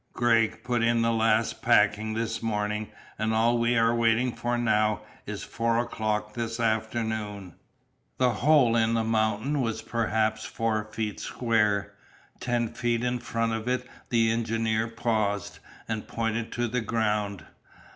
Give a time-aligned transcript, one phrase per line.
[0.13, 5.01] "Gregg put in the last packing this morning, and all we are waiting for now
[5.27, 7.53] is four o'clock this afternoon."
[8.17, 11.93] The hole in the mountain was perhaps four feet square.
[12.39, 17.45] Ten feet in front of it the engineer paused, and pointed to the ground.